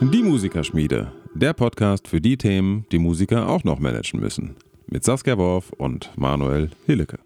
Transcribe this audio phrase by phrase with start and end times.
[0.00, 4.54] Die Musikerschmiede, der Podcast für die Themen, die Musiker auch noch managen müssen.
[4.86, 7.18] Mit Saskia Worf und Manuel Hillecke.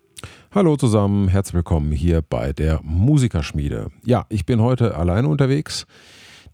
[0.51, 3.91] Hallo zusammen, herzlich willkommen hier bei der Musikerschmiede.
[4.07, 5.87] Ja, ich bin heute alleine unterwegs.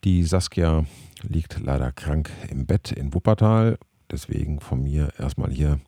[0.02, 0.84] Die Saskia
[1.22, 3.78] liegt leider krank im Bett in Wuppertal.
[4.10, 5.78] Deswegen von mir erstmal hier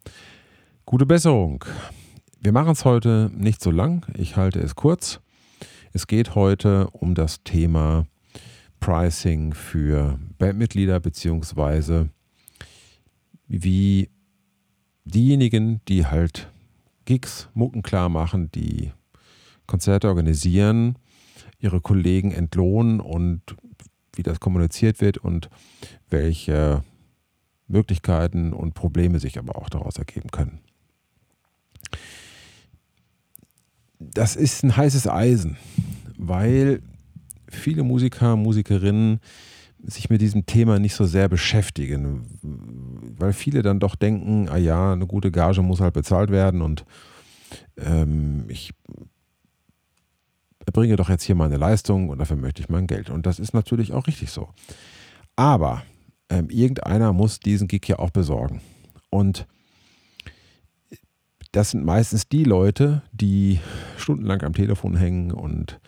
[0.86, 1.64] gute Besserung.
[2.40, 5.20] Wir machen es heute nicht so lang, ich halte es kurz.
[5.96, 8.04] Es geht heute um das Thema
[8.80, 12.10] Pricing für Bandmitglieder beziehungsweise
[13.46, 14.10] wie
[15.04, 16.50] diejenigen, die halt
[17.04, 18.90] Gigs, Mucken klar machen, die
[19.68, 20.98] Konzerte organisieren,
[21.60, 23.42] ihre Kollegen entlohnen und
[24.16, 25.48] wie das kommuniziert wird und
[26.10, 26.82] welche
[27.68, 30.58] Möglichkeiten und Probleme sich aber auch daraus ergeben können.
[34.12, 35.56] Das ist ein heißes Eisen,
[36.16, 36.82] weil
[37.48, 39.20] viele Musiker, Musikerinnen
[39.86, 42.26] sich mit diesem Thema nicht so sehr beschäftigen,
[43.18, 46.84] weil viele dann doch denken, ah ja, eine gute Gage muss halt bezahlt werden und
[47.76, 48.72] ähm, ich
[50.66, 53.10] erbringe doch jetzt hier meine Leistung und dafür möchte ich mein Geld.
[53.10, 54.48] Und das ist natürlich auch richtig so.
[55.36, 55.82] Aber
[56.30, 58.60] ähm, irgendeiner muss diesen Gig ja auch besorgen.
[59.10, 59.46] Und
[61.54, 63.60] das sind meistens die Leute, die
[63.96, 65.78] stundenlang am Telefon hängen und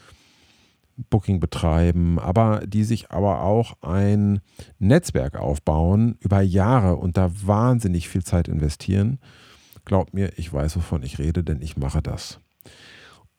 [1.11, 4.41] Booking betreiben, aber die sich aber auch ein
[4.79, 9.19] Netzwerk aufbauen über Jahre und da wahnsinnig viel Zeit investieren.
[9.85, 12.39] Glaubt mir, ich weiß, wovon ich rede, denn ich mache das.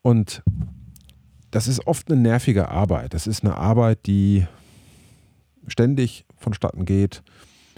[0.02, 0.42] Und
[1.50, 3.14] das ist oft eine nervige Arbeit.
[3.14, 4.46] Das ist eine Arbeit, die
[5.66, 7.22] ständig vonstatten geht,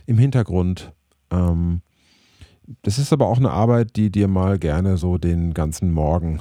[0.07, 0.93] im Hintergrund.
[1.31, 1.83] Ähm,
[2.83, 6.41] das ist aber auch eine Arbeit, die dir mal gerne so den ganzen Morgen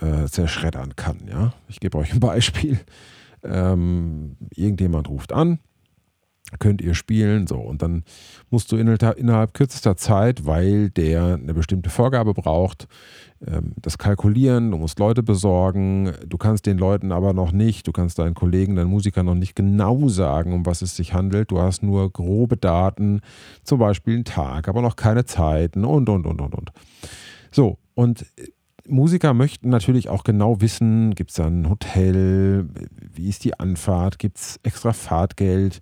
[0.00, 1.18] äh, zerschreddern kann.
[1.28, 1.52] Ja?
[1.68, 2.78] Ich gebe euch ein Beispiel.
[3.42, 5.58] Ähm, irgendjemand ruft an,
[6.58, 8.02] könnt ihr spielen, so und dann
[8.50, 12.88] musst du innerhalb, kürzester Zeit, weil der eine bestimmte Vorgabe braucht,
[13.46, 17.92] ähm, das kalkulieren, du musst Leute besorgen, du kannst den Leuten aber noch nicht, du
[17.92, 21.50] kannst deinen Kollegen, deinen Musikern noch nicht genau sagen, um was es sich handelt.
[21.50, 23.20] Du hast nur grobe Daten,
[23.62, 26.72] zum Beispiel einen Tag, aber noch keine Zeiten und und und und und.
[27.52, 28.26] So, und
[28.86, 32.68] Musiker möchten natürlich auch genau wissen, gibt es da ein Hotel,
[32.98, 35.80] wie ist die Anfahrt, gibt es extra Fahrtgeld,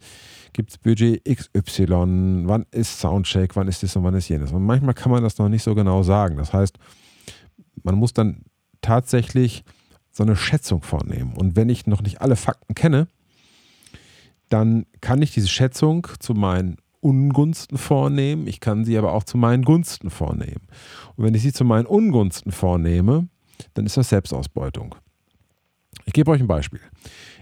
[0.58, 4.50] gibt es Budget XY, wann ist Soundcheck, wann ist das und wann ist jenes.
[4.50, 6.36] Und manchmal kann man das noch nicht so genau sagen.
[6.36, 6.80] Das heißt,
[7.84, 8.42] man muss dann
[8.80, 9.62] tatsächlich
[10.10, 11.34] so eine Schätzung vornehmen.
[11.36, 13.06] Und wenn ich noch nicht alle Fakten kenne,
[14.48, 19.38] dann kann ich diese Schätzung zu meinen Ungunsten vornehmen, ich kann sie aber auch zu
[19.38, 20.66] meinen Gunsten vornehmen.
[21.14, 23.28] Und wenn ich sie zu meinen Ungunsten vornehme,
[23.74, 24.96] dann ist das Selbstausbeutung.
[26.04, 26.80] Ich gebe euch ein Beispiel.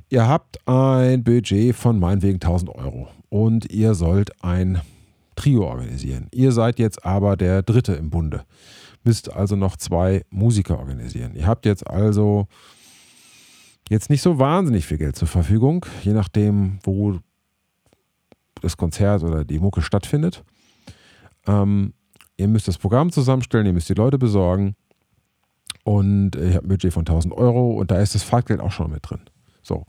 [0.09, 4.81] Ihr habt ein Budget von meinetwegen 1000 Euro und ihr sollt ein
[5.34, 6.28] Trio organisieren.
[6.33, 8.44] Ihr seid jetzt aber der Dritte im Bunde,
[9.03, 11.34] müsst also noch zwei Musiker organisieren.
[11.34, 12.47] Ihr habt jetzt also
[13.89, 17.19] jetzt nicht so wahnsinnig viel Geld zur Verfügung, je nachdem, wo
[18.62, 20.44] das Konzert oder die Mucke stattfindet.
[21.49, 21.94] Ähm,
[22.37, 24.77] ihr müsst das Programm zusammenstellen, ihr müsst die Leute besorgen
[25.83, 28.91] und ihr habt ein Budget von 1000 Euro und da ist das Fahrtgeld auch schon
[28.93, 29.21] mit drin.
[29.66, 29.84] So,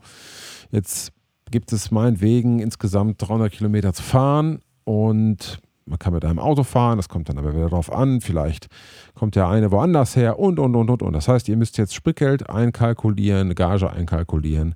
[0.70, 1.12] jetzt
[1.50, 6.98] gibt es meinetwegen insgesamt 300 Kilometer zu fahren und man kann mit einem Auto fahren,
[6.98, 8.20] das kommt dann aber wieder darauf an.
[8.20, 8.66] Vielleicht
[9.14, 11.12] kommt der eine woanders her und, und, und, und, und.
[11.14, 14.74] Das heißt, ihr müsst jetzt Spritgeld einkalkulieren, Gage einkalkulieren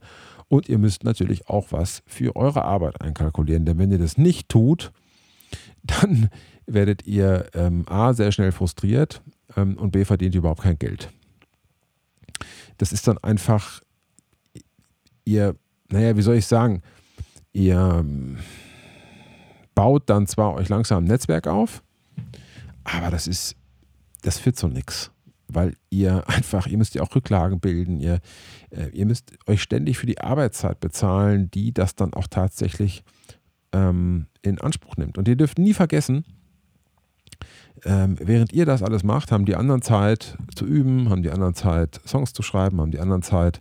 [0.48, 4.48] und ihr müsst natürlich auch was für eure Arbeit einkalkulieren, denn wenn ihr das nicht
[4.48, 4.92] tut,
[5.82, 6.28] dann
[6.66, 9.20] werdet ihr ähm, A, sehr schnell frustriert
[9.56, 11.10] ähm, und B, verdient ihr überhaupt kein Geld.
[12.78, 13.80] Das ist dann einfach,
[15.24, 15.56] ihr,
[15.90, 16.82] naja, wie soll ich sagen,
[17.52, 18.38] ihr ähm,
[19.74, 21.82] baut dann zwar euch langsam ein Netzwerk auf,
[22.84, 23.56] aber das ist,
[24.22, 25.12] das führt zu nichts
[25.54, 28.20] weil ihr einfach, ihr müsst ja auch Rücklagen bilden, ihr,
[28.70, 33.04] äh, ihr müsst euch ständig für die Arbeitszeit bezahlen, die das dann auch tatsächlich
[33.72, 35.18] ähm, in Anspruch nimmt.
[35.18, 36.24] Und ihr dürft nie vergessen,
[37.84, 41.54] ähm, während ihr das alles macht, haben die anderen Zeit zu üben, haben die anderen
[41.54, 43.60] Zeit Songs zu schreiben, haben die anderen Zeit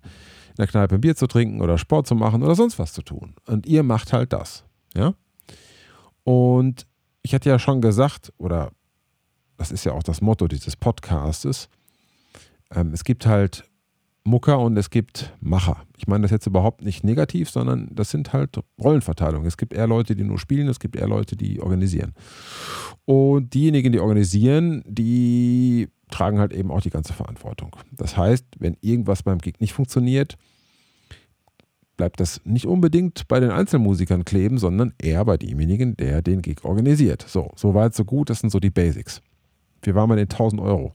[0.52, 3.02] in der Kneipe ein Bier zu trinken oder Sport zu machen oder sonst was zu
[3.02, 3.36] tun.
[3.46, 4.64] Und ihr macht halt das.
[4.96, 5.14] Ja?
[6.24, 6.86] Und
[7.24, 8.72] ich hatte ja schon gesagt, oder
[9.58, 11.70] das ist ja auch das Motto dieses Podcastes,
[12.74, 13.64] ähm, es gibt halt
[14.24, 15.84] Mucker und es gibt Macher.
[15.98, 19.48] Ich meine das jetzt überhaupt nicht negativ, sondern das sind halt Rollenverteilungen.
[19.48, 22.14] Es gibt eher Leute, die nur spielen, es gibt eher Leute, die organisieren.
[23.06, 27.76] Und diejenigen, die organisieren, die tragen halt eben auch die ganze Verantwortung.
[27.92, 30.38] Das heißt, wenn irgendwas beim Gig nicht funktioniert,
[31.98, 36.64] bleibt das nicht unbedingt bei den Einzelmusikern kleben, sondern eher bei demjenigen, der den Gig
[36.64, 37.26] organisiert.
[37.28, 39.22] So, so weit, so gut, das sind so die Basics.
[39.84, 40.94] Wir waren bei den 1000 Euro.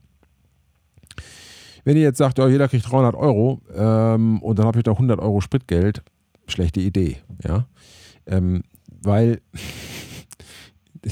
[1.83, 4.91] Wenn ihr jetzt sagt, ja, jeder kriegt 300 Euro ähm, und dann habe ich da
[4.91, 6.03] 100 Euro Spritgeld,
[6.47, 7.67] schlechte Idee, ja,
[8.25, 8.63] ähm,
[9.01, 9.39] weil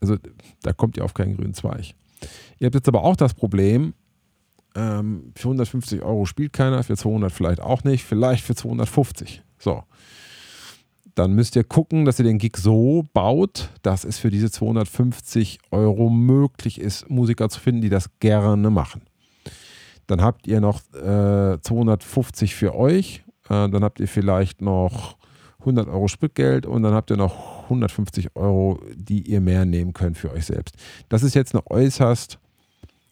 [0.00, 0.16] also
[0.62, 1.94] da kommt ihr auf keinen grünen Zweig.
[2.58, 3.94] Ihr habt jetzt aber auch das Problem,
[4.74, 9.42] ähm, für 150 Euro spielt keiner, für 200 vielleicht auch nicht, vielleicht für 250.
[9.58, 9.82] So.
[11.14, 15.58] Dann müsst ihr gucken, dass ihr den Gig so baut, dass es für diese 250
[15.72, 19.02] Euro möglich ist, Musiker zu finden, die das gerne machen.
[20.06, 25.16] Dann habt ihr noch äh, 250 für euch, äh, dann habt ihr vielleicht noch
[25.60, 30.18] 100 Euro Spritgeld und dann habt ihr noch 150 Euro, die ihr mehr nehmen könnt
[30.18, 30.76] für euch selbst.
[31.08, 32.38] Das ist jetzt eine äußerst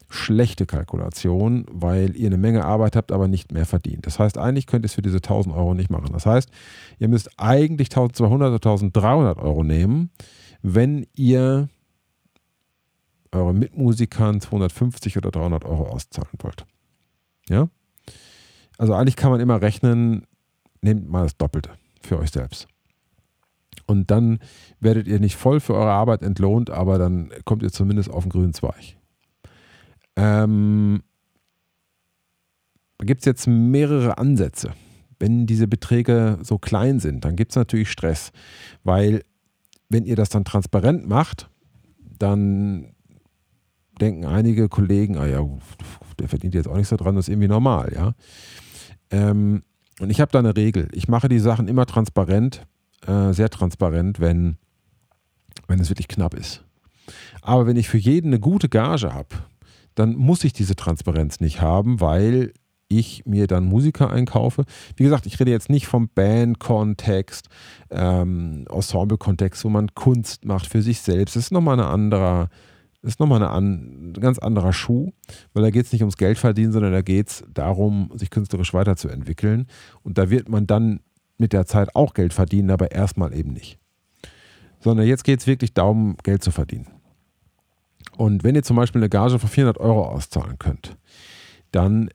[0.09, 4.07] schlechte Kalkulation, weil ihr eine Menge Arbeit habt, aber nicht mehr verdient.
[4.07, 6.13] Das heißt, eigentlich könnt ihr es für diese 1000 Euro nicht machen.
[6.13, 6.51] Das heißt,
[6.99, 10.11] ihr müsst eigentlich 1200 oder 1300 Euro nehmen,
[10.63, 11.69] wenn ihr
[13.33, 16.65] eure Mitmusikern 250 oder 300 Euro auszahlen wollt.
[17.49, 17.69] Ja?
[18.79, 20.27] Also eigentlich kann man immer rechnen,
[20.81, 21.71] nehmt mal das Doppelte
[22.01, 22.69] für euch selbst.
[23.87, 24.41] Und dann
[24.81, 28.31] werdet ihr nicht voll für eure Arbeit entlohnt, aber dann kommt ihr zumindest auf den
[28.31, 28.97] grünen Zweig.
[30.17, 31.03] Ähm,
[32.99, 34.73] da gibt es jetzt mehrere Ansätze.
[35.19, 38.33] Wenn diese Beträge so klein sind, dann gibt es natürlich Stress,
[38.85, 39.23] weil
[39.89, 41.49] wenn ihr das dann transparent macht,
[42.19, 42.93] dann
[44.01, 45.47] denken einige Kollegen, ah ja,
[46.19, 48.15] der verdient jetzt auch nichts daran, das ist irgendwie normal, ja.
[49.11, 49.63] Ähm,
[50.01, 50.89] und ich habe da eine Regel.
[50.93, 52.67] Ich mache die Sachen immer transparent,
[53.07, 54.57] äh, sehr transparent, wenn,
[55.67, 56.65] wenn es wirklich knapp ist.
[57.43, 59.37] Aber wenn ich für jeden eine gute Gage habe,
[59.95, 62.53] dann muss ich diese Transparenz nicht haben, weil
[62.89, 64.65] ich mir dann Musiker einkaufe.
[64.97, 67.49] Wie gesagt, ich rede jetzt nicht vom Band-Kontext,
[67.91, 71.35] ähm, Ensemble-Kontext, wo man Kunst macht für sich selbst.
[71.35, 72.49] Das ist nochmal eine andere,
[73.03, 75.11] ist nochmal ein ganz anderer Schuh,
[75.53, 78.73] weil da geht es nicht ums Geld verdienen, sondern da geht es darum, sich künstlerisch
[78.73, 79.67] weiterzuentwickeln.
[80.03, 81.01] Und da wird man dann
[81.39, 83.79] mit der Zeit auch Geld verdienen, aber erstmal eben nicht.
[84.81, 86.87] Sondern jetzt geht es wirklich darum, Geld zu verdienen.
[88.17, 90.97] Und wenn ihr zum Beispiel eine Gage von 400 Euro auszahlen könnt,
[91.73, 92.11] dann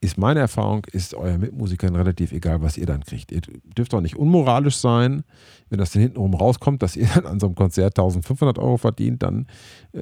[0.00, 3.32] ist meine Erfahrung, ist euer Mitmusikern relativ egal, was ihr dann kriegt.
[3.32, 3.40] Ihr
[3.76, 5.24] dürft auch nicht unmoralisch sein,
[5.70, 9.24] wenn das dann hintenrum rauskommt, dass ihr dann an so einem Konzert 1500 Euro verdient,
[9.24, 9.46] dann
[9.92, 10.00] äh,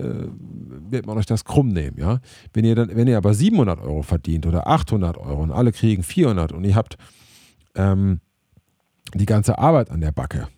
[0.90, 1.98] wird man euch das krumm nehmen.
[1.98, 2.20] Ja?
[2.52, 6.02] Wenn, ihr dann, wenn ihr aber 700 Euro verdient oder 800 Euro und alle kriegen
[6.02, 6.98] 400 und ihr habt
[7.74, 8.20] ähm,
[9.14, 10.48] die ganze Arbeit an der Backe,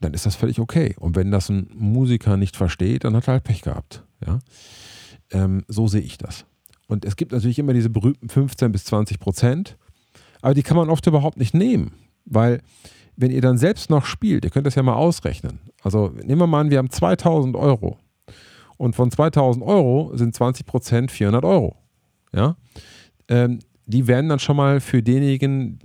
[0.00, 0.94] dann ist das völlig okay.
[0.98, 4.04] Und wenn das ein Musiker nicht versteht, dann hat er halt Pech gehabt.
[4.24, 4.38] Ja?
[5.30, 6.44] Ähm, so sehe ich das.
[6.86, 9.76] Und es gibt natürlich immer diese berühmten 15 bis 20 Prozent,
[10.42, 11.92] aber die kann man oft überhaupt nicht nehmen,
[12.26, 12.60] weil
[13.16, 15.60] wenn ihr dann selbst noch spielt, ihr könnt das ja mal ausrechnen.
[15.82, 17.98] Also nehmen wir mal an, wir haben 2000 Euro
[18.76, 21.76] und von 2000 Euro sind 20 Prozent 400 Euro.
[22.32, 22.56] Ja?
[23.28, 25.78] Ähm, die werden dann schon mal für denjenigen,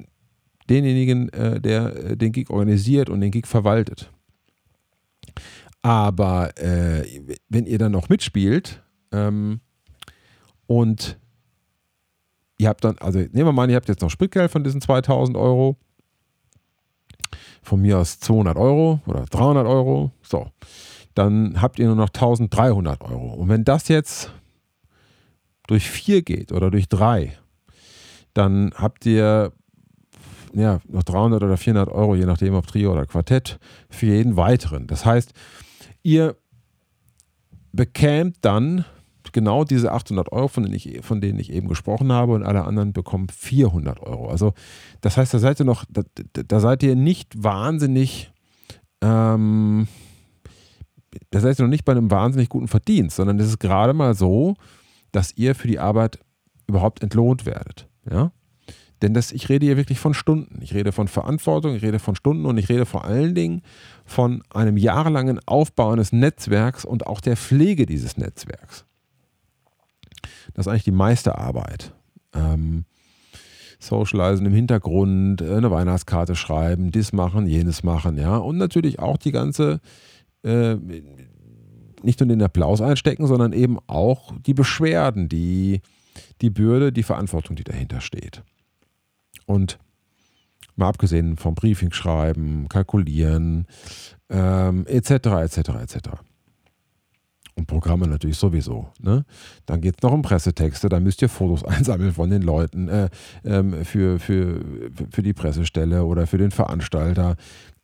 [0.70, 4.12] denjenigen, äh, der äh, den Gig organisiert und den Gig verwaltet.
[5.82, 7.06] Aber äh,
[7.48, 9.62] wenn ihr dann noch mitspielt ähm,
[10.68, 11.18] und
[12.58, 15.38] ihr habt dann, also nehmen wir mal ihr habt jetzt noch Spritgeld von diesen 2000
[15.38, 15.78] Euro,
[17.62, 20.48] von mir aus 200 Euro oder 300 Euro, so,
[21.16, 23.34] dann habt ihr nur noch 1300 Euro.
[23.34, 24.32] Und wenn das jetzt
[25.68, 27.38] durch 4 geht oder durch 3,
[28.34, 29.54] dann habt ihr
[30.54, 34.88] ja, noch 300 oder 400 Euro, je nachdem ob Trio oder Quartett, für jeden weiteren.
[34.88, 35.34] Das heißt,
[36.04, 36.36] ihr
[37.72, 38.86] bekämt dann
[39.32, 42.64] genau diese 800 Euro, von denen, ich, von denen ich eben gesprochen habe, und alle
[42.66, 44.30] anderen bekommen 400 Euro.
[44.30, 44.54] Also,
[45.02, 46.02] das heißt, da seid ihr noch, da,
[46.34, 48.32] da seid ihr nicht wahnsinnig,
[49.02, 49.88] ähm,
[51.32, 54.16] da seid ihr noch nicht bei einem wahnsinnig guten Verdienst, sondern es ist gerade mal
[54.16, 54.56] so,
[55.12, 56.20] dass ihr für die Arbeit
[56.68, 57.88] überhaupt entlohnt werdet.
[58.10, 58.32] Ja?
[59.02, 60.60] Denn das, ich rede hier wirklich von Stunden.
[60.62, 63.62] Ich rede von Verantwortung, ich rede von Stunden und ich rede vor allen Dingen
[64.06, 68.86] von einem jahrelangen Aufbau eines Netzwerks und auch der Pflege dieses Netzwerks.
[70.54, 71.94] Das ist eigentlich die meiste Arbeit.
[72.34, 72.86] Ähm,
[73.80, 78.38] Socializen im Hintergrund, äh, eine Weihnachtskarte schreiben, dies machen, jenes machen, ja.
[78.38, 79.80] Und natürlich auch die ganze,
[80.44, 80.76] äh,
[82.04, 85.82] nicht nur den Applaus einstecken, sondern eben auch die Beschwerden, die,
[86.42, 88.44] die Bürde, die Verantwortung, die dahinter steht.
[89.50, 89.80] Und
[90.76, 93.66] mal abgesehen vom Briefing schreiben, kalkulieren,
[94.28, 95.98] etc., etc., etc.
[97.56, 98.90] Und Programme natürlich sowieso.
[99.02, 99.26] Ne?
[99.66, 103.10] Dann geht es noch um Pressetexte, da müsst ihr Fotos einsammeln von den Leuten äh,
[103.44, 104.64] ähm, für, für,
[105.12, 107.36] für die Pressestelle oder für den Veranstalter.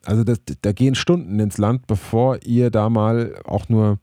[0.06, 3.98] Also das, da gehen Stunden ins Land, bevor ihr da mal auch nur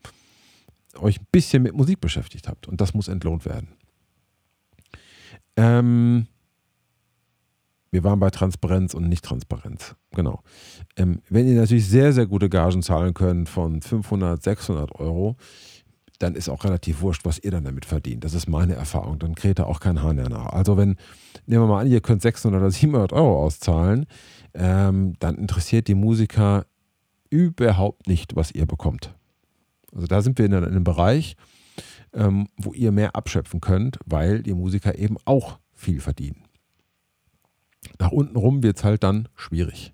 [0.98, 2.66] euch ein bisschen mit Musik beschäftigt habt.
[2.66, 3.68] Und das muss entlohnt werden.
[5.56, 6.26] Ähm,
[7.92, 9.94] wir waren bei Transparenz und Nicht-Transparenz.
[10.14, 10.42] Genau.
[10.96, 15.36] Ähm, wenn ihr natürlich sehr, sehr gute Gagen zahlen könnt von 500, 600 Euro,
[16.18, 18.24] dann ist auch relativ wurscht, was ihr dann damit verdient.
[18.24, 19.18] Das ist meine Erfahrung.
[19.18, 20.46] Dann kräht da auch kein Hahn nach.
[20.46, 20.96] Also wenn,
[21.46, 24.06] nehmen wir mal an, ihr könnt 600 oder 700 Euro auszahlen,
[24.54, 26.64] ähm, dann interessiert die Musiker
[27.28, 29.14] überhaupt nicht, was ihr bekommt.
[29.94, 31.36] Also da sind wir in einem Bereich,
[32.14, 36.44] ähm, wo ihr mehr abschöpfen könnt, weil die Musiker eben auch viel verdienen.
[37.98, 39.92] Nach unten rum wird es halt dann schwierig.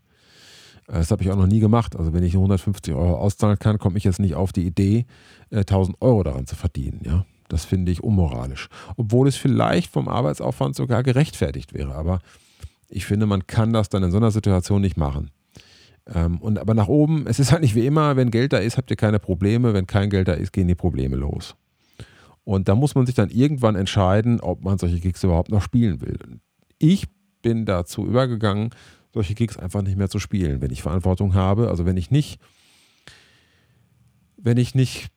[0.88, 1.97] Äh, das habe ich auch noch nie gemacht.
[1.97, 5.07] Also wenn ich 150 Euro auszahlen kann, komme ich jetzt nicht auf die Idee,
[5.52, 7.00] 1000 äh, Euro daran zu verdienen.
[7.04, 7.25] Ja?
[7.49, 8.68] Das finde ich unmoralisch.
[8.97, 11.95] Obwohl es vielleicht vom Arbeitsaufwand sogar gerechtfertigt wäre.
[11.95, 12.21] Aber
[12.88, 15.30] ich finde, man kann das dann in so einer Situation nicht machen.
[16.07, 18.76] Ähm, und aber nach oben, es ist halt nicht wie immer, wenn Geld da ist,
[18.76, 19.75] habt ihr keine Probleme.
[19.75, 21.54] Wenn kein Geld da ist, gehen die Probleme los.
[22.45, 26.00] Und da muss man sich dann irgendwann entscheiden, ob man solche Gigs überhaupt noch spielen
[26.00, 26.18] will.
[26.78, 27.07] Ich
[27.49, 28.69] bin dazu übergegangen,
[29.14, 31.71] solche Gigs einfach nicht mehr zu spielen, wenn ich Verantwortung habe.
[31.71, 32.38] Also wenn ich nicht,
[34.37, 35.09] wenn ich nicht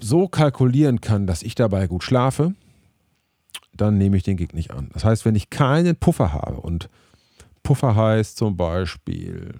[0.00, 2.54] so kalkulieren kann, dass ich dabei gut schlafe,
[3.74, 4.88] dann nehme ich den Gig nicht an.
[4.94, 6.88] Das heißt, wenn ich keinen Puffer habe und
[7.62, 9.52] Puffer heißt zum Beispiel,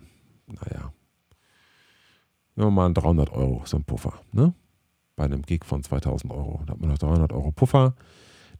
[0.46, 0.90] naja,
[2.56, 4.54] nehmen wir mal einen 300 Euro, so ein Puffer, ne?
[5.16, 6.62] Bei einem Gig von 2000 Euro.
[6.64, 7.94] Da hat man noch 300 Euro Puffer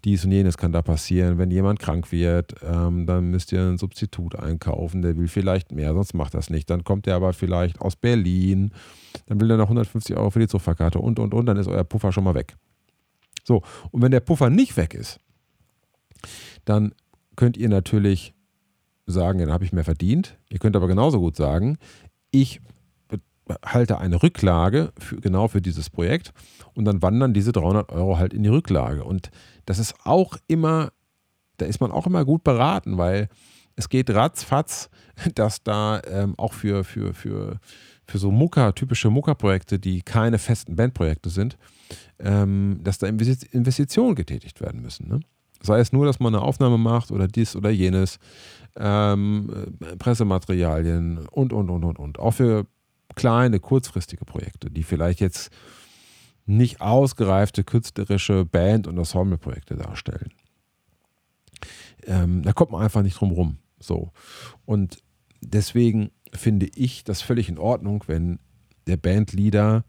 [0.05, 1.39] dies und jenes kann da passieren.
[1.39, 5.93] Wenn jemand krank wird, ähm, dann müsst ihr ein Substitut einkaufen, der will vielleicht mehr,
[5.95, 6.71] sonst macht das nicht.
[6.71, 8.73] Dann kommt der aber vielleicht aus Berlin,
[9.27, 11.85] dann will er noch 150 Euro für die Zugfahrkarte und, und, und, dann ist euer
[11.85, 12.57] Puffer schon mal weg.
[13.45, 15.21] So, und wenn der Puffer nicht weg ist,
[16.65, 16.95] dann
[17.37, 18.35] könnt ihr natürlich
[19.07, 20.39] sagen, dann habe ich mehr verdient.
[20.51, 21.79] Ihr könnt aber genauso gut sagen,
[22.31, 22.61] ich
[23.65, 26.33] halte eine Rücklage für, genau für dieses Projekt
[26.75, 29.05] und dann wandern diese 300 Euro halt in die Rücklage.
[29.05, 29.31] Und
[29.67, 30.93] das ist auch immer,
[31.57, 33.29] da ist man auch immer gut beraten, weil
[33.77, 34.91] es geht ratzfatz,
[35.35, 37.61] dass da ähm, auch für, für, für,
[38.07, 41.57] für so Mucker, typische Mucker-Projekte, die keine festen Bandprojekte sind,
[42.19, 45.09] ähm, dass da Investitionen getätigt werden müssen.
[45.09, 45.21] Ne?
[45.61, 48.19] Sei es nur, dass man eine Aufnahme macht oder dies oder jenes,
[48.77, 49.51] ähm,
[49.81, 52.19] äh, Pressematerialien und, und, und, und, und.
[52.19, 52.67] Auch für
[53.19, 55.51] kleine, kurzfristige Projekte, die vielleicht jetzt
[56.47, 60.33] nicht ausgereifte künstlerische Band- und Ensembleprojekte darstellen.
[62.07, 63.59] Ähm, da kommt man einfach nicht drum rum.
[63.81, 64.13] So.
[64.65, 65.03] Und
[65.41, 68.39] deswegen finde ich das völlig in Ordnung, wenn
[68.87, 69.85] der Bandleader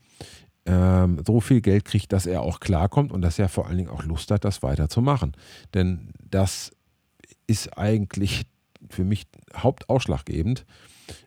[0.65, 3.89] ähm, so viel Geld kriegt, dass er auch klarkommt und dass er vor allen Dingen
[3.89, 5.33] auch Lust hat, das weiterzumachen.
[5.73, 6.71] Denn das
[7.47, 8.43] ist eigentlich
[8.89, 10.65] für mich hauptausschlaggebend.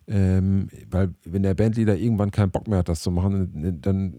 [0.07, 4.15] Ähm, weil wenn der Bandleader irgendwann keinen Bock mehr hat, das zu machen, dann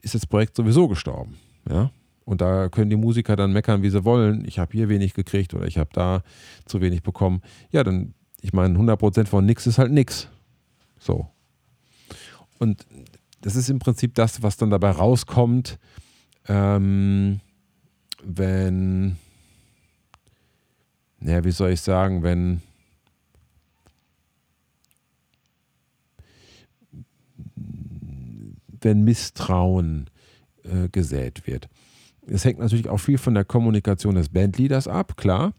[0.00, 1.36] ist das Projekt sowieso gestorben.
[1.68, 1.92] Ja?
[2.24, 4.44] Und da können die Musiker dann meckern, wie sie wollen.
[4.46, 6.22] Ich habe hier wenig gekriegt oder ich habe da
[6.66, 7.42] zu wenig bekommen.
[7.70, 10.28] Ja, dann, ich meine, 100% von nix ist halt nix.
[10.98, 11.28] So.
[12.58, 12.86] Und
[13.40, 15.78] das ist im Prinzip das, was dann dabei rauskommt,
[16.48, 17.40] ähm,
[18.22, 19.16] wenn,
[21.20, 22.62] ja, wie soll ich sagen, wenn
[28.84, 30.10] wenn Misstrauen
[30.64, 31.68] äh, gesät wird.
[32.26, 35.54] Es hängt natürlich auch viel von der Kommunikation des Bandleaders ab, klar.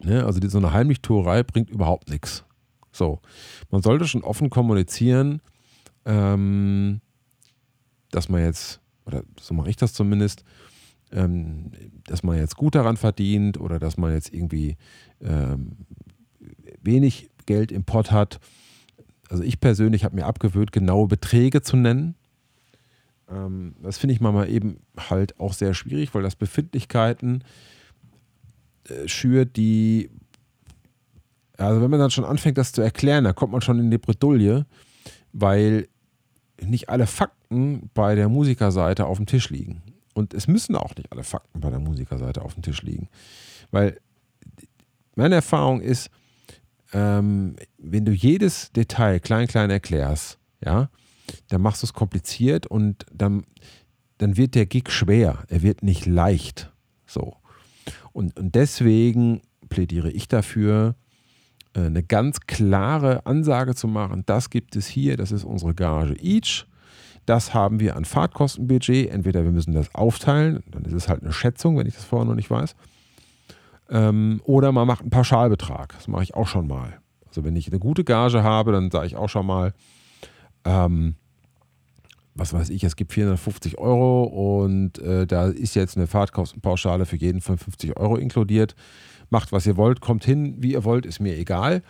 [0.00, 2.44] Ne, also die, so eine Heimlichtuerei bringt überhaupt nichts.
[2.92, 3.20] So,
[3.70, 5.40] man sollte schon offen kommunizieren,
[6.04, 7.00] ähm,
[8.10, 10.44] dass man jetzt, oder so mache ich das zumindest,
[11.12, 11.72] ähm,
[12.04, 14.76] dass man jetzt gut daran verdient oder dass man jetzt irgendwie
[15.20, 15.76] ähm,
[16.82, 18.40] wenig Geld im Pott hat
[19.28, 22.14] also ich persönlich habe mir abgewöhnt, genaue Beträge zu nennen.
[23.28, 27.44] Ähm, das finde ich manchmal eben halt auch sehr schwierig, weil das Befindlichkeiten
[28.88, 30.10] äh, schürt, die,
[31.56, 33.98] also wenn man dann schon anfängt, das zu erklären, dann kommt man schon in die
[33.98, 34.66] Bredouille,
[35.32, 35.88] weil
[36.62, 39.82] nicht alle Fakten bei der Musikerseite auf dem Tisch liegen.
[40.14, 43.08] Und es müssen auch nicht alle Fakten bei der Musikerseite auf dem Tisch liegen.
[43.70, 43.98] Weil
[45.14, 46.10] meine Erfahrung ist,
[46.96, 50.88] ähm, wenn du jedes Detail klein, klein erklärst, ja,
[51.48, 53.44] dann machst du es kompliziert und dann,
[54.16, 55.44] dann wird der Gig schwer.
[55.48, 56.72] Er wird nicht leicht.
[57.04, 57.36] So.
[58.14, 60.94] Und, und deswegen plädiere ich dafür,
[61.74, 66.16] äh, eine ganz klare Ansage zu machen, das gibt es hier, das ist unsere Gage
[66.22, 66.64] each.
[67.26, 69.10] das haben wir an Fahrtkostenbudget.
[69.10, 72.24] Entweder wir müssen das aufteilen, dann ist es halt eine Schätzung, wenn ich das vorher
[72.24, 72.74] noch nicht weiß.
[73.88, 75.94] Ähm, oder man macht einen Pauschalbetrag.
[75.94, 76.98] Das mache ich auch schon mal.
[77.26, 79.74] Also wenn ich eine gute Gage habe, dann sage ich auch schon mal,
[80.64, 81.14] ähm,
[82.34, 84.24] was weiß ich, es gibt 450 Euro
[84.64, 88.74] und äh, da ist jetzt eine Fahrtkostenpauschale für jeden von 50 Euro inkludiert.
[89.30, 91.82] Macht, was ihr wollt, kommt hin, wie ihr wollt, ist mir egal.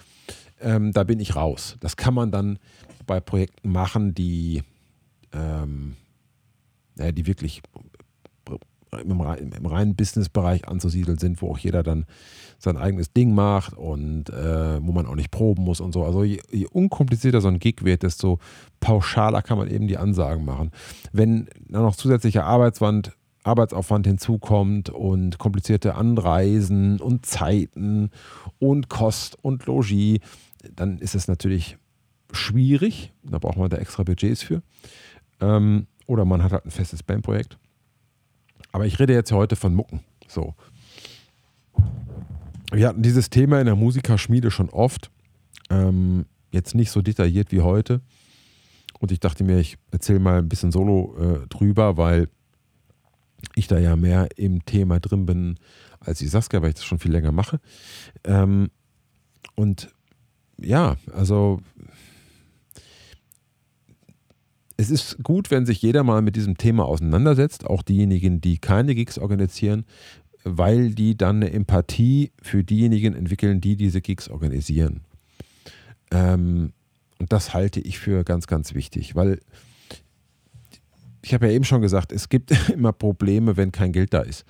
[0.60, 1.76] Ähm, da bin ich raus.
[1.80, 2.58] Das kann man dann
[3.06, 4.62] bei Projekten machen, die,
[5.32, 5.96] ähm,
[6.98, 7.62] ja, die wirklich
[8.92, 9.10] im,
[9.52, 12.06] im reinen Businessbereich anzusiedeln sind, wo auch jeder dann
[12.58, 16.04] sein eigenes Ding macht und äh, wo man auch nicht proben muss und so.
[16.04, 18.38] Also je, je, unkomplizierter so ein Gig wird, desto
[18.80, 20.70] pauschaler kann man eben die Ansagen machen.
[21.12, 23.12] Wenn dann noch zusätzlicher Arbeitswand,
[23.44, 28.10] Arbeitsaufwand hinzukommt und komplizierte Anreisen und Zeiten
[28.58, 30.18] und Kost und Logis,
[30.74, 31.78] dann ist es natürlich
[32.32, 33.12] schwierig.
[33.22, 34.62] Da braucht man da extra Budgets für.
[35.40, 37.58] Ähm, oder man hat halt ein festes Bandprojekt.
[38.76, 40.00] Aber ich rede jetzt heute von Mucken.
[40.28, 40.54] So.
[42.70, 45.10] Wir hatten dieses Thema in der Musikerschmiede schon oft.
[45.70, 48.02] Ähm, jetzt nicht so detailliert wie heute.
[49.00, 52.28] Und ich dachte mir, ich erzähle mal ein bisschen solo äh, drüber, weil
[53.54, 55.56] ich da ja mehr im Thema drin bin
[55.98, 57.60] als die Saskia, weil ich das schon viel länger mache.
[58.24, 58.68] Ähm,
[59.54, 59.88] und
[60.58, 61.62] ja, also
[64.76, 68.94] es ist gut, wenn sich jeder mal mit diesem Thema auseinandersetzt, auch diejenigen, die keine
[68.94, 69.86] Gigs organisieren,
[70.44, 75.00] weil die dann eine Empathie für diejenigen entwickeln, die diese Gigs organisieren.
[76.10, 76.72] Ähm,
[77.18, 79.40] und das halte ich für ganz, ganz wichtig, weil
[81.22, 84.44] ich habe ja eben schon gesagt, es gibt immer Probleme, wenn kein Geld da ist.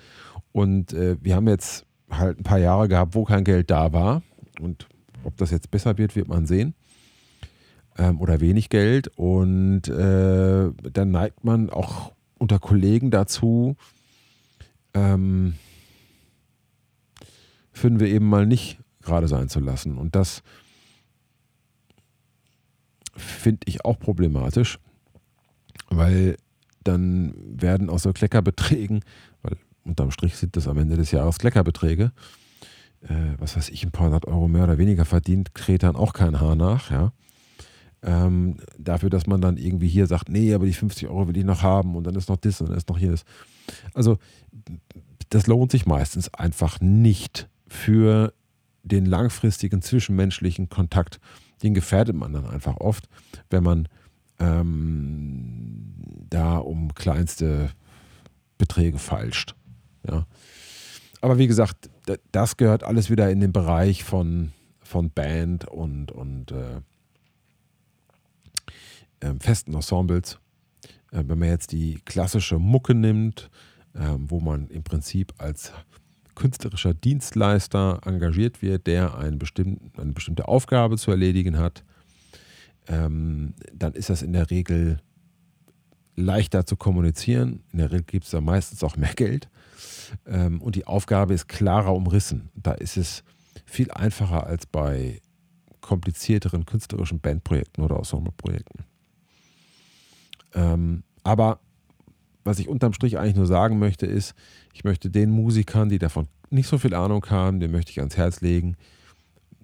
[0.51, 4.21] Und äh, wir haben jetzt halt ein paar Jahre gehabt, wo kein Geld da war.
[4.59, 4.87] Und
[5.23, 6.75] ob das jetzt besser wird, wird man sehen
[7.97, 9.09] ähm, oder wenig Geld.
[9.15, 13.75] Und äh, dann neigt man auch unter Kollegen dazu,
[14.93, 15.55] ähm,
[17.71, 19.97] finden wir eben mal nicht gerade sein zu lassen.
[19.97, 20.43] Und das
[23.15, 24.79] finde ich auch problematisch,
[25.89, 26.37] weil
[26.83, 29.03] dann werden aus so Kleckerbeträgen,
[29.41, 32.11] weil unterm Strich sind das am Ende des Jahres Kleckerbeträge,
[33.01, 36.13] äh, was weiß ich, ein paar hundert Euro mehr oder weniger verdient, kräht dann auch
[36.13, 37.11] kein Haar nach, ja.
[38.03, 41.43] Ähm, dafür, dass man dann irgendwie hier sagt, nee, aber die 50 Euro will ich
[41.43, 43.25] noch haben und dann ist noch das und dann ist noch jenes.
[43.93, 44.17] Also
[45.29, 48.33] das lohnt sich meistens einfach nicht für
[48.83, 51.19] den langfristigen zwischenmenschlichen Kontakt.
[51.63, 53.09] Den gefährdet man dann einfach oft,
[53.49, 53.87] wenn man
[54.39, 55.93] ähm,
[56.29, 57.71] da um kleinste
[58.57, 59.55] Beträge falscht.
[60.07, 60.25] Ja.
[61.21, 61.89] Aber wie gesagt,
[62.31, 66.81] das gehört alles wieder in den Bereich von, von Band und, und äh,
[69.21, 70.39] ähm, festen Ensembles.
[71.11, 73.49] Äh, wenn man jetzt die klassische Mucke nimmt,
[73.93, 75.71] äh, wo man im Prinzip als
[76.35, 81.83] künstlerischer Dienstleister engagiert wird, der eine bestimmte, eine bestimmte Aufgabe zu erledigen hat,
[82.87, 84.99] ähm, dann ist das in der Regel
[86.15, 87.63] leichter zu kommunizieren.
[87.71, 89.49] In der Regel gibt es da meistens auch mehr Geld.
[90.25, 92.49] Ähm, und die Aufgabe ist klarer umrissen.
[92.55, 93.23] Da ist es
[93.65, 95.21] viel einfacher als bei
[95.81, 98.85] komplizierteren künstlerischen Bandprojekten oder Ensembleprojekten.
[100.53, 101.59] Ähm, aber
[102.43, 104.33] was ich unterm Strich eigentlich nur sagen möchte, ist,
[104.73, 108.17] ich möchte den Musikern, die davon nicht so viel Ahnung haben, den möchte ich ans
[108.17, 108.77] Herz legen,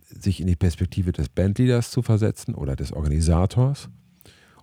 [0.01, 3.89] sich in die Perspektive des Bandleaders zu versetzen oder des Organisators.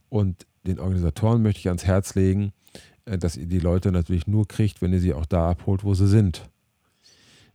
[0.09, 2.53] Und den Organisatoren möchte ich ans Herz legen,
[3.07, 5.95] äh, dass ihr die Leute natürlich nur kriegt, wenn ihr sie auch da abholt, wo
[5.95, 6.49] sie sind.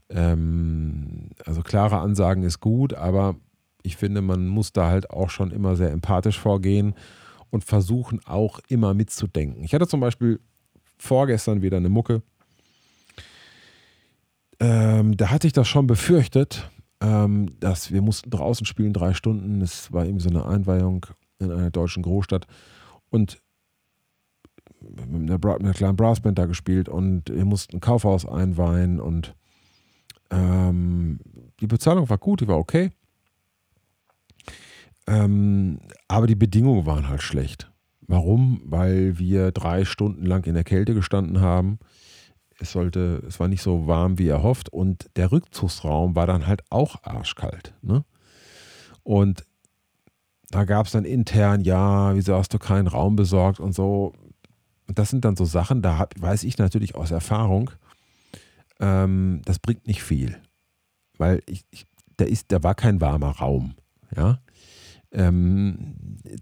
[0.09, 3.35] Ähm, also klare Ansagen ist gut, aber
[3.83, 6.95] ich finde, man muss da halt auch schon immer sehr empathisch vorgehen
[7.49, 9.63] und versuchen auch immer mitzudenken.
[9.63, 10.39] Ich hatte zum Beispiel
[10.97, 12.21] vorgestern wieder eine Mucke.
[14.59, 16.69] Ähm, da hatte ich das schon befürchtet,
[17.01, 19.61] ähm, dass wir mussten draußen spielen, drei Stunden.
[19.61, 21.05] Es war eben so eine Einweihung
[21.39, 22.47] in einer deutschen Großstadt.
[23.09, 23.41] Und
[24.81, 29.35] mit einer, mit einer kleinen Brassband da gespielt und wir mussten ein Kaufhaus einweihen und
[30.31, 31.19] ähm,
[31.59, 32.91] die Bezahlung war gut, die war okay.
[35.07, 37.71] Ähm, aber die Bedingungen waren halt schlecht.
[38.07, 38.61] Warum?
[38.65, 41.79] Weil wir drei Stunden lang in der Kälte gestanden haben.
[42.59, 46.63] Es sollte, es war nicht so warm wie erhofft und der Rückzugsraum war dann halt
[46.69, 47.73] auch arschkalt.
[47.81, 48.05] Ne?
[49.03, 49.45] Und
[50.49, 54.13] da gab es dann intern, ja, wieso hast du keinen Raum besorgt und so.
[54.87, 57.71] Das sind dann so Sachen, da hab, weiß ich natürlich aus Erfahrung,
[58.79, 60.37] ähm, das bringt nicht viel.
[61.17, 61.85] Weil ich, ich,
[62.17, 63.75] da, ist, da war kein warmer Raum.
[64.15, 64.39] Ja
[65.15, 65.95] ähm,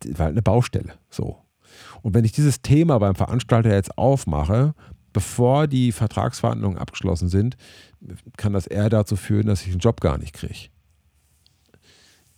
[0.10, 0.94] war halt eine Baustelle.
[1.10, 1.38] So.
[2.02, 4.74] Und wenn ich dieses Thema beim Veranstalter jetzt aufmache,
[5.14, 7.56] bevor die Vertragsverhandlungen abgeschlossen sind,
[8.36, 10.70] kann das eher dazu führen, dass ich den Job gar nicht kriege.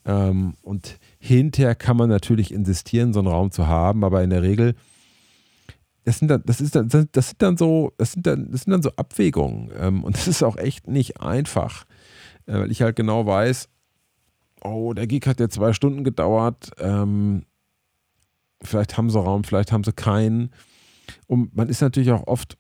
[0.05, 4.43] Ähm, und hinterher kann man natürlich insistieren, so einen Raum zu haben, aber in der
[4.43, 4.75] Regel,
[6.03, 8.71] das sind dann, das ist dann, das sind dann so, das sind dann, das sind
[8.71, 9.71] dann so Abwägungen.
[9.75, 11.85] Ähm, und das ist auch echt nicht einfach,
[12.45, 13.69] äh, weil ich halt genau weiß,
[14.65, 17.45] oh, der Gig hat ja zwei Stunden gedauert, ähm,
[18.61, 20.51] vielleicht haben sie Raum, vielleicht haben sie keinen.
[21.27, 22.57] Und man ist natürlich auch oft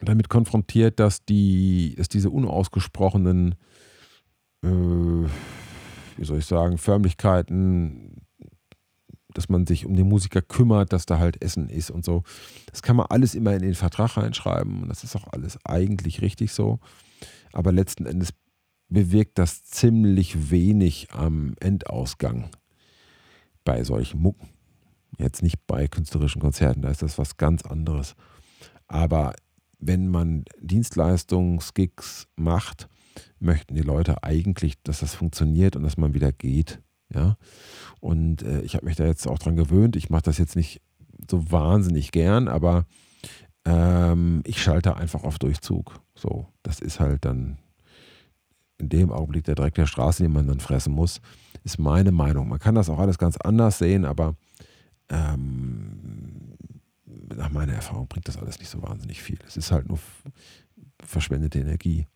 [0.00, 3.54] damit konfrontiert, dass die, dass diese unausgesprochenen
[4.62, 4.68] äh,
[6.18, 8.26] wie soll ich sagen, Förmlichkeiten,
[9.34, 12.24] dass man sich um den Musiker kümmert, dass da halt Essen ist und so.
[12.70, 16.22] Das kann man alles immer in den Vertrag reinschreiben und das ist auch alles eigentlich
[16.22, 16.80] richtig so.
[17.52, 18.30] Aber letzten Endes
[18.88, 22.50] bewirkt das ziemlich wenig am Endausgang
[23.64, 24.48] bei solchen Mucken.
[25.18, 28.14] Jetzt nicht bei künstlerischen Konzerten, da ist das was ganz anderes.
[28.86, 29.34] Aber
[29.78, 32.88] wenn man Dienstleistungsgigs macht,
[33.38, 36.80] möchten die Leute eigentlich, dass das funktioniert und dass man wieder geht.
[37.12, 37.36] Ja.
[38.00, 39.96] Und äh, ich habe mich da jetzt auch dran gewöhnt.
[39.96, 40.80] Ich mache das jetzt nicht
[41.30, 42.86] so wahnsinnig gern, aber
[43.64, 46.00] ähm, ich schalte einfach auf Durchzug.
[46.14, 47.58] So, das ist halt dann
[48.78, 51.20] in dem Augenblick der Dreck der Straße, den man dann fressen muss,
[51.64, 52.48] ist meine Meinung.
[52.48, 54.36] Man kann das auch alles ganz anders sehen, aber
[55.08, 56.54] ähm,
[57.34, 59.38] nach meiner Erfahrung bringt das alles nicht so wahnsinnig viel.
[59.46, 59.98] Es ist halt nur
[61.04, 62.06] verschwendete Energie.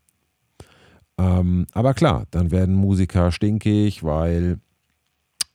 [1.18, 4.58] Ähm, aber klar, dann werden Musiker stinkig, weil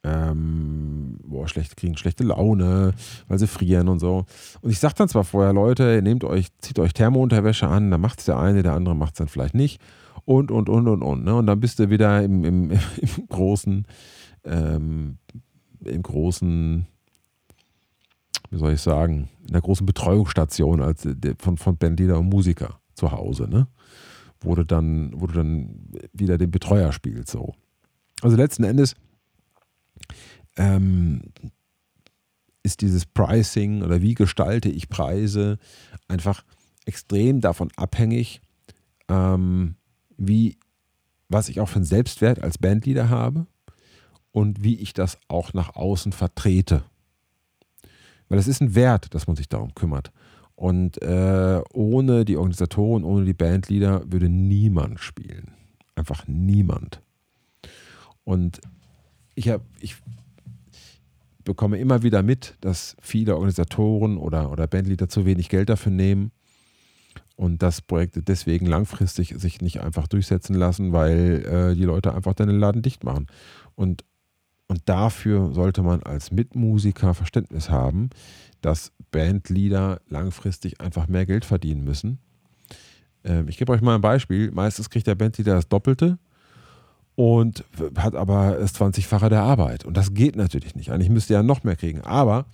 [0.07, 2.93] ähm, boah, schlecht, kriegen schlechte Laune,
[3.27, 4.25] weil sie frieren und so.
[4.61, 8.19] Und ich sage dann zwar vorher, Leute, nehmt euch, zieht euch Thermounterwäsche an, dann macht
[8.19, 9.81] es der eine, der andere macht es dann vielleicht nicht.
[10.25, 11.23] Und, und, und, und, und.
[11.23, 11.35] Ne?
[11.35, 13.85] Und dann bist du wieder im, im, im großen,
[14.43, 15.17] ähm,
[15.83, 16.85] im großen,
[18.49, 21.07] wie soll ich sagen, in der großen Betreuungsstation als,
[21.39, 23.47] von, von Bandleader und Musiker zu Hause.
[23.49, 23.67] Ne?
[24.39, 27.29] wo du dann, wo du dann wieder den Betreuer spielst.
[27.29, 27.55] So.
[28.21, 28.95] Also letzten Endes
[30.57, 31.21] ähm,
[32.63, 35.57] ist dieses Pricing oder wie gestalte ich Preise
[36.07, 36.43] einfach
[36.85, 38.41] extrem davon abhängig,
[39.09, 39.75] ähm,
[40.17, 40.57] wie,
[41.29, 43.47] was ich auch für einen Selbstwert als Bandleader habe
[44.31, 46.83] und wie ich das auch nach außen vertrete.
[48.29, 50.11] Weil es ist ein Wert, dass man sich darum kümmert.
[50.55, 55.53] Und äh, ohne die Organisatoren, ohne die Bandleader würde niemand spielen.
[55.95, 57.01] Einfach niemand.
[58.23, 58.59] Und
[59.37, 59.95] ich, hab, ich
[61.43, 66.31] bekomme immer wieder mit, dass viele Organisatoren oder, oder Bandleader zu wenig Geld dafür nehmen
[67.35, 72.33] und dass Projekte deswegen langfristig sich nicht einfach durchsetzen lassen, weil äh, die Leute einfach
[72.33, 73.27] dann den Laden dicht machen.
[73.75, 74.03] Und,
[74.67, 78.09] und dafür sollte man als Mitmusiker Verständnis haben,
[78.61, 82.17] dass Bandleader langfristig einfach mehr Geld verdienen müssen.
[83.23, 84.49] Ähm, ich gebe euch mal ein Beispiel.
[84.49, 86.17] Meistens kriegt der Bandleader das Doppelte
[87.17, 89.85] und hat aber das 20-fache der Arbeit.
[89.85, 90.91] Und das geht natürlich nicht.
[90.91, 92.01] Eigentlich müsste er noch mehr kriegen.
[92.01, 92.45] Aber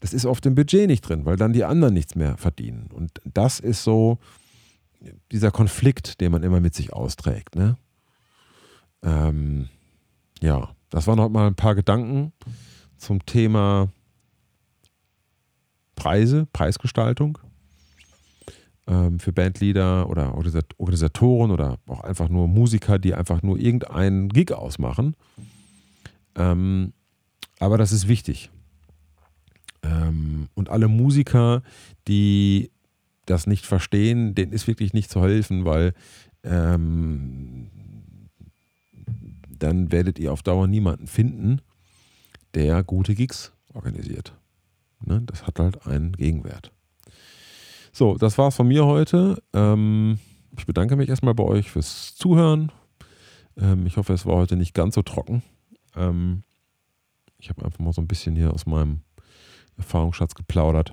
[0.00, 2.88] das ist auf dem Budget nicht drin, weil dann die anderen nichts mehr verdienen.
[2.94, 4.16] Und das ist so
[5.30, 7.56] dieser Konflikt, den man immer mit sich austrägt.
[7.56, 7.76] Ne?
[9.02, 9.68] Ähm,
[10.40, 12.32] ja, das waren noch mal ein paar Gedanken
[12.96, 13.90] zum Thema
[15.94, 17.36] Preise, Preisgestaltung
[18.86, 25.16] für Bandleader oder Organisatoren oder auch einfach nur Musiker, die einfach nur irgendeinen Gig ausmachen.
[26.36, 26.92] Ähm,
[27.58, 28.50] aber das ist wichtig.
[29.82, 31.62] Ähm, und alle Musiker,
[32.06, 32.70] die
[33.24, 35.92] das nicht verstehen, denen ist wirklich nicht zu helfen, weil
[36.44, 37.68] ähm,
[39.58, 41.60] dann werdet ihr auf Dauer niemanden finden,
[42.54, 44.36] der gute Gigs organisiert.
[45.04, 45.22] Ne?
[45.26, 46.72] Das hat halt einen Gegenwert.
[47.98, 49.42] So, das war's von mir heute.
[49.54, 50.18] Ähm,
[50.58, 52.70] ich bedanke mich erstmal bei euch fürs Zuhören.
[53.56, 55.42] Ähm, ich hoffe, es war heute nicht ganz so trocken.
[55.96, 56.42] Ähm,
[57.38, 59.00] ich habe einfach mal so ein bisschen hier aus meinem
[59.78, 60.92] Erfahrungsschatz geplaudert.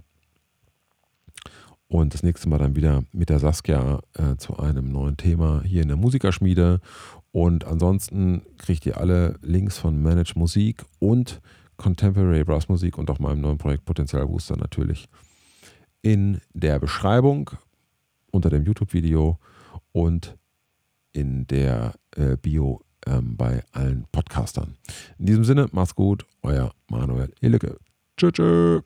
[1.89, 5.81] Und das nächste Mal dann wieder mit der Saskia äh, zu einem neuen Thema hier
[5.81, 6.79] in der Musikerschmiede.
[7.33, 11.41] Und ansonsten kriegt ihr alle Links von Manage Musik und
[11.75, 15.09] Contemporary Brass Musik und auch meinem neuen Projekt Potenzial Booster natürlich
[16.03, 17.49] in der Beschreibung
[18.31, 19.39] unter dem YouTube-Video
[19.91, 20.37] und
[21.13, 24.77] in der äh, Bio ähm, bei allen Podcastern.
[25.17, 27.77] In diesem Sinne, macht's gut, euer Manuel Elecke.
[28.17, 28.33] Tschüss.
[28.33, 28.83] tschüss.